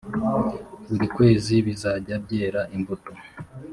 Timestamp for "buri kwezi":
0.87-1.53